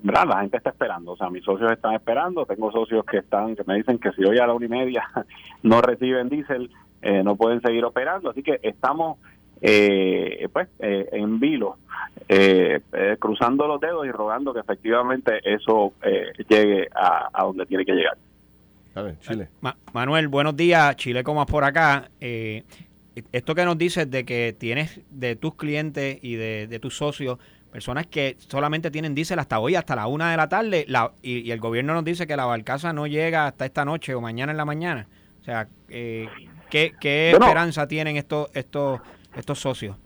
[0.03, 3.65] la gente está esperando, o sea, mis socios están esperando, tengo socios que están, que
[3.67, 5.05] me dicen que si hoy a la una y media
[5.63, 6.71] no reciben diésel,
[7.25, 9.19] no pueden seguir operando, así que estamos
[9.65, 11.79] eh, pues eh, en vilo,
[12.29, 15.93] eh, eh, cruzando los dedos y rogando que efectivamente eso
[16.49, 18.19] llegue a, donde tiene que llegar.
[18.95, 19.49] A ver, Chile.
[19.93, 20.97] Manuel, buenos días.
[20.97, 22.11] Chile, como por acá.
[22.21, 27.39] esto que nos dices de que tienes de tus clientes y de, tus socios
[27.71, 31.51] personas que solamente tienen diésel hasta hoy, hasta la una de la tarde, la, y,
[31.51, 34.59] el gobierno nos dice que la barcaza no llega hasta esta noche o mañana en
[34.59, 35.07] la mañana.
[35.41, 36.29] O sea, ¿qué,
[37.01, 39.01] qué esperanza tienen estos, estos
[39.35, 39.97] estos socios?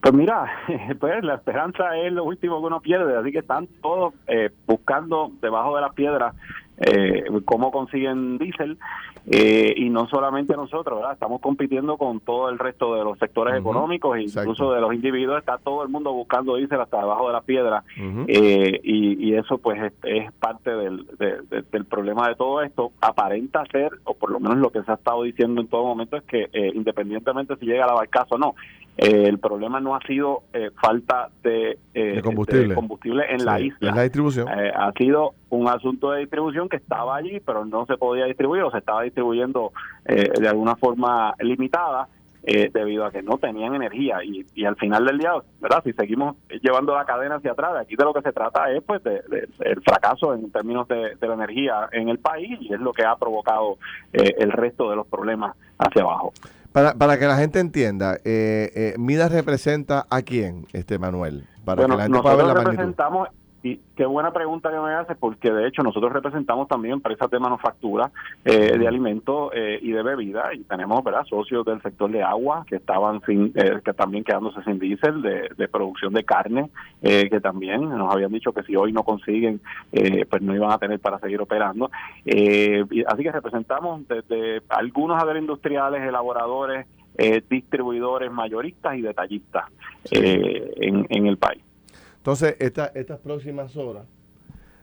[0.00, 0.50] Pues mira,
[1.00, 5.30] pues la esperanza es lo último que uno pierde, así que están todos eh, buscando
[5.40, 6.34] debajo de las piedras
[6.80, 8.78] eh, cómo consiguen diésel
[9.26, 11.12] eh, y no solamente nosotros, ¿verdad?
[11.12, 15.58] Estamos compitiendo con todo el resto de los sectores económicos, incluso de los individuos, está
[15.58, 17.84] todo el mundo buscando diésel hasta debajo de la piedra
[18.26, 21.06] eh, y, eso pues es, parte del,
[21.70, 22.92] del problema de todo esto.
[23.00, 26.16] Aparenta ser, o por lo menos lo que se ha estado diciendo en todo momento,
[26.16, 28.54] es que independientemente si llega a la barcaza o no,
[29.00, 30.42] el problema no ha sido
[30.80, 31.78] falta de,
[32.22, 32.74] combustible.
[32.74, 33.24] combustible.
[33.30, 33.94] en la isla.
[33.94, 34.48] la distribución.
[34.48, 38.70] ha sido un asunto de distribución que estaba allí, pero no se podía distribuir o
[38.70, 39.72] se estaba distribuyendo
[40.04, 42.08] eh, de alguna forma limitada
[42.42, 44.24] eh, debido a que no tenían energía.
[44.24, 45.82] Y, y al final del día, ¿verdad?
[45.84, 49.02] Si seguimos llevando la cadena hacia atrás, aquí de lo que se trata es pues
[49.02, 49.22] de,
[49.60, 53.16] el fracaso en términos de, la energía en el país y es lo que ha
[53.16, 53.76] provocado
[54.12, 56.32] eh, el resto de los problemas hacia abajo.
[56.72, 61.88] Para, para que la gente entienda, eh, Mida representa a quién, este Manuel, para que
[61.88, 63.28] la gente pueda ver la representamos
[63.62, 67.38] y qué buena pregunta que me hace, porque de hecho nosotros representamos también empresas de
[67.38, 68.10] manufactura
[68.44, 72.64] eh, de alimentos eh, y de bebida y tenemos verdad socios del sector de agua
[72.66, 76.68] que estaban sin, eh, que también quedándose sin diésel, de, producción de carne,
[77.00, 80.98] que también nos habían dicho que si hoy no consiguen, pues no iban a tener
[80.98, 81.90] para seguir operando.
[82.24, 86.86] así que representamos desde algunos agroindustriales, elaboradores,
[87.48, 89.66] distribuidores, mayoristas y detallistas
[90.10, 91.62] en, en el país.
[92.20, 94.04] Entonces, estas próximas horas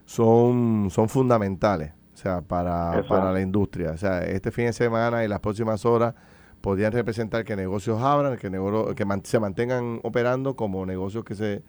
[0.04, 3.92] son, son fundamentales, o sea, para, para la industria.
[3.92, 6.16] O sea, este fin de semana y las próximas horas
[6.60, 11.62] podrían representar que negocios abran, que, que se mantengan operando como negocios que se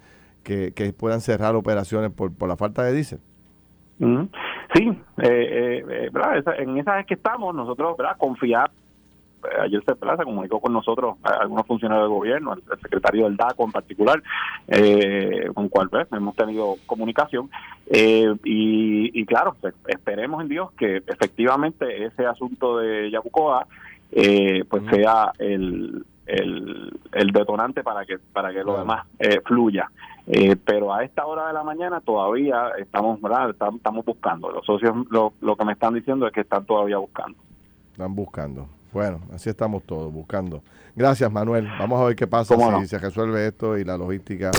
[0.44, 3.20] que, puedan cerrar operaciones por, por la falta de diésel.
[4.74, 4.88] Sí,
[5.22, 6.12] eh, eh,
[6.58, 8.16] en esa es que estamos, nosotros ¿verdad?
[8.18, 8.72] confiar
[9.62, 13.72] ayer se, plaza comunicó con nosotros algunos funcionarios del gobierno, el, secretario del DACO en
[13.72, 14.24] particular,
[14.68, 17.50] eh, con cual pues, hemos tenido comunicación.
[17.88, 23.68] Eh, y, claro, pues, esperemos en Dios que efectivamente ese asunto de Yabucoa
[24.12, 29.06] eh, pues sea el, el, detonante para que para que lo demás
[29.46, 29.92] fluya.
[30.66, 33.52] pero a esta hora de la mañana todavía estamos ¿verdad?
[33.52, 34.50] estamos buscando.
[34.50, 37.38] Los socios lo, lo que me están diciendo es que están todavía buscando.
[37.92, 38.79] Están buscando.
[38.92, 40.64] Bueno, así estamos todos, buscando.
[40.96, 41.68] Gracias, Manuel.
[41.80, 44.52] Vamos a ver qué pasa si se resuelve esto y la logística.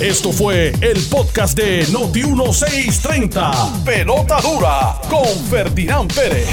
[0.00, 3.84] Esto fue el podcast de Noti1630.
[3.84, 6.48] Pelota dura con Ferdinand Pérez.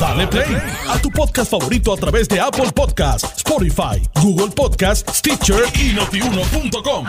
[0.00, 0.56] Dale play
[0.88, 7.06] a tu podcast favorito a través de Apple Podcasts, Spotify, Google Podcasts, Stitcher y notiuno.com.